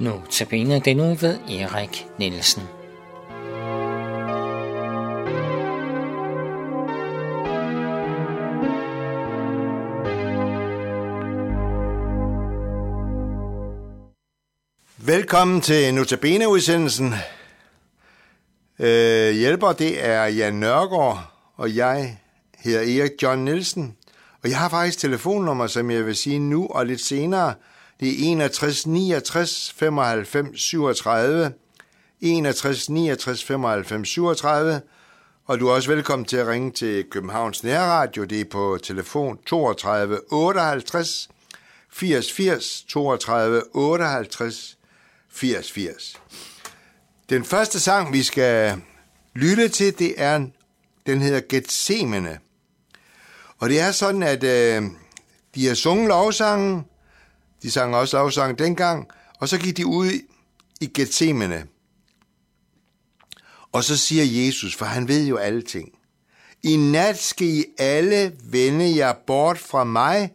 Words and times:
Nu 0.00 0.22
tabiner 0.30 0.78
den 0.78 0.96
nu 0.96 1.14
ved 1.14 1.38
Erik 1.48 2.06
Nielsen. 2.18 2.62
Velkommen 14.96 15.60
til 15.60 15.94
Notabene-udsendelsen. 15.94 17.14
Øh, 18.78 19.34
hjælper, 19.34 19.72
det 19.72 20.06
er 20.06 20.24
Jan 20.24 20.54
Nørgaard, 20.54 21.18
og 21.56 21.76
jeg 21.76 22.18
hedder 22.58 22.80
Erik 22.80 23.22
John 23.22 23.44
Nielsen. 23.44 23.96
Og 24.42 24.50
jeg 24.50 24.58
har 24.58 24.68
faktisk 24.68 24.98
telefonnummer, 24.98 25.66
som 25.66 25.90
jeg 25.90 26.06
vil 26.06 26.16
sige 26.16 26.38
nu 26.38 26.66
og 26.66 26.86
lidt 26.86 27.00
senere. 27.00 27.54
Det 28.00 28.08
er 28.08 28.32
61 28.32 28.86
69 28.86 29.74
95 29.76 30.60
37. 30.60 31.52
61 32.20 32.88
69 32.88 33.44
95 33.44 34.08
37. 34.08 34.80
Og 35.46 35.60
du 35.60 35.68
er 35.68 35.72
også 35.72 35.90
velkommen 35.90 36.26
til 36.26 36.36
at 36.36 36.46
ringe 36.46 36.70
til 36.70 37.04
Københavns 37.10 37.64
Nærradio. 37.64 38.24
Det 38.24 38.40
er 38.40 38.44
på 38.44 38.78
telefon 38.82 39.38
32 39.46 40.20
58 40.32 41.28
80 41.90 42.32
80 42.32 42.84
32 42.88 43.62
58 43.74 44.78
80 45.30 45.72
80. 45.72 46.20
Den 47.30 47.44
første 47.44 47.80
sang, 47.80 48.12
vi 48.12 48.22
skal 48.22 48.80
lytte 49.34 49.68
til, 49.68 49.98
det 49.98 50.14
er, 50.16 50.46
den 51.06 51.20
hedder 51.20 51.40
Gethsemane. 51.48 52.38
Og 53.58 53.68
det 53.68 53.80
er 53.80 53.92
sådan, 53.92 54.22
at 54.22 54.44
øh, 54.44 54.82
de 55.54 55.66
har 55.66 55.74
sunget 55.74 56.08
lovsangen, 56.08 56.84
de 57.64 57.70
sang 57.70 57.96
også 57.96 58.16
lovsang 58.16 58.58
dengang, 58.58 59.08
og 59.38 59.48
så 59.48 59.58
gik 59.58 59.76
de 59.76 59.86
ud 59.86 60.10
i 60.80 60.86
Gethsemane. 60.86 61.66
Og 63.72 63.84
så 63.84 63.96
siger 63.96 64.44
Jesus, 64.44 64.76
for 64.76 64.84
han 64.84 65.08
ved 65.08 65.26
jo 65.26 65.36
alle 65.36 65.62
ting. 65.62 65.88
I 66.62 66.76
nat 66.76 67.18
skal 67.18 67.46
I 67.46 67.64
alle 67.78 68.32
vende 68.44 68.96
jer 68.96 69.12
bort 69.26 69.58
fra 69.58 69.84
mig, 69.84 70.32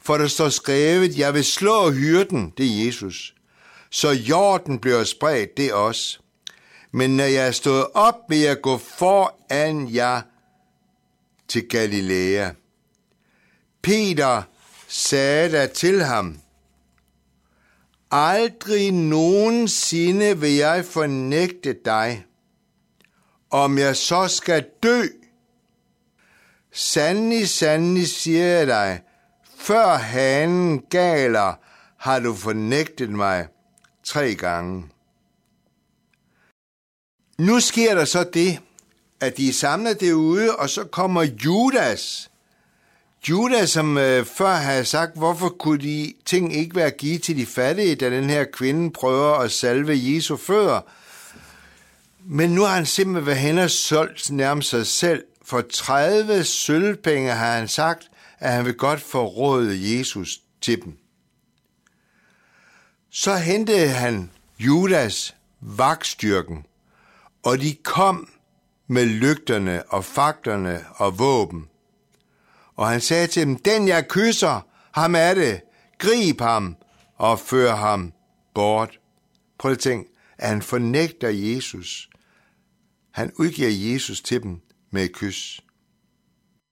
for 0.00 0.18
der 0.18 0.26
står 0.26 0.48
skrevet, 0.48 1.18
jeg 1.18 1.34
vil 1.34 1.44
slå 1.44 1.90
hyrden, 1.90 2.52
det 2.58 2.66
er 2.66 2.86
Jesus. 2.86 3.34
Så 3.90 4.10
jorden 4.10 4.78
bliver 4.78 5.04
spredt, 5.04 5.56
det 5.56 5.66
er 5.66 5.74
os. 5.74 6.20
Men 6.92 7.16
når 7.16 7.24
jeg 7.24 7.46
er 7.46 7.50
stået 7.50 7.86
op, 7.94 8.14
vil 8.28 8.38
jeg 8.38 8.60
gå 8.60 8.78
foran 8.78 9.94
jer 9.94 10.22
til 11.48 11.68
Galilea. 11.68 12.50
Peter 13.82 14.42
sagde 14.88 15.52
da 15.52 15.66
til 15.66 16.04
ham, 16.04 16.38
Aldrig 18.10 18.92
nogensinde 18.92 20.38
vil 20.38 20.54
jeg 20.54 20.84
fornægte 20.84 21.76
dig, 21.84 22.24
om 23.50 23.78
jeg 23.78 23.96
så 23.96 24.28
skal 24.28 24.66
dø. 24.82 25.02
Sandelig, 26.72 27.48
sandelig 27.48 28.08
siger 28.08 28.46
jeg 28.46 28.66
dig, 28.66 29.02
før 29.56 29.96
hanen 29.96 30.82
galer, 30.90 31.54
har 31.96 32.20
du 32.20 32.34
fornægtet 32.34 33.10
mig 33.10 33.48
tre 34.04 34.34
gange. 34.34 34.88
Nu 37.38 37.60
sker 37.60 37.94
der 37.94 38.04
så 38.04 38.24
det, 38.24 38.60
at 39.20 39.36
de 39.36 39.48
er 39.48 39.52
samlet 39.52 40.00
derude, 40.00 40.56
og 40.56 40.70
så 40.70 40.84
kommer 40.84 41.22
Judas. 41.22 42.30
Judas, 43.28 43.70
som 43.70 43.98
øh, 43.98 44.24
før 44.24 44.54
havde 44.54 44.84
sagt, 44.84 45.16
hvorfor 45.16 45.48
kunne 45.48 45.78
de 45.78 46.14
ting 46.24 46.56
ikke 46.56 46.76
være 46.76 46.90
givet 46.90 47.22
til 47.22 47.36
de 47.36 47.46
fattige, 47.46 47.94
da 47.94 48.10
den 48.10 48.30
her 48.30 48.44
kvinde 48.52 48.90
prøver 48.90 49.34
at 49.34 49.52
salve 49.52 49.92
Jesu 49.96 50.36
fødder. 50.36 50.80
Men 52.24 52.50
nu 52.50 52.62
har 52.62 52.74
han 52.74 52.86
simpelthen 52.86 53.26
været 53.26 53.38
hen 53.38 53.58
og 53.58 53.70
solgt 53.70 54.30
nærmest 54.30 54.70
sig 54.70 54.86
selv. 54.86 55.24
For 55.44 55.60
30 55.72 56.44
sølvpenge 56.44 57.32
har 57.32 57.56
han 57.56 57.68
sagt, 57.68 58.10
at 58.38 58.52
han 58.52 58.64
vil 58.64 58.74
godt 58.74 59.00
forråde 59.00 59.96
Jesus 59.96 60.40
til 60.60 60.82
dem. 60.84 60.98
Så 63.10 63.36
hentede 63.36 63.88
han 63.88 64.30
Judas 64.58 65.34
vagtstyrken, 65.60 66.64
og 67.42 67.60
de 67.60 67.74
kom 67.74 68.28
med 68.86 69.06
lygterne 69.06 69.82
og 69.88 70.04
fakterne 70.04 70.84
og 70.96 71.18
våben. 71.18 71.68
Og 72.76 72.88
han 72.88 73.00
sagde 73.00 73.26
til 73.26 73.46
dem, 73.46 73.56
den 73.56 73.88
jeg 73.88 74.08
kysser, 74.08 74.66
ham 74.92 75.14
er 75.14 75.34
det, 75.34 75.60
grib 75.98 76.40
ham 76.40 76.76
og 77.16 77.40
før 77.40 77.76
ham 77.76 78.12
bort. 78.54 79.00
Prøv 79.58 79.72
at 79.72 79.78
tænke, 79.78 80.10
at 80.38 80.48
han 80.48 80.62
fornægter 80.62 81.28
Jesus. 81.28 82.10
Han 83.10 83.32
udgiver 83.38 83.92
Jesus 83.92 84.20
til 84.20 84.42
dem 84.42 84.60
med 84.90 85.04
et 85.04 85.12
kys. 85.12 85.60